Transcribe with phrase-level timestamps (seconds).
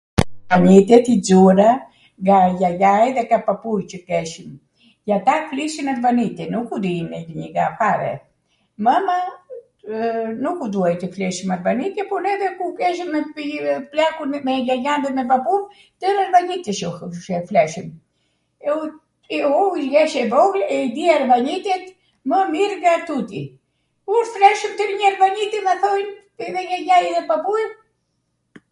[0.55, 1.69] Arvanitet i xura
[2.25, 4.51] nga jajai edhe nga papui qw keshwm.
[5.17, 8.13] Ata flisnin arvanite, nuku dinin elinika fare.
[8.85, 9.17] Mwma
[10.45, 13.43] nuku duaj te flitshim arvanite po neve kur keshwm ne shpi
[13.91, 15.61] plakun me jajan dhe me papun
[15.99, 16.71] twr arvanite
[17.51, 17.89] fleshwm.
[19.37, 19.63] e u
[19.93, 21.85] jesh e vogwl e i di arvanitet
[22.31, 23.43] mw mir nga tuti.
[24.07, 26.07] Kur fleshwm twrnjw arvanite na thojn
[26.47, 27.65] edhe jajaja edhe papui...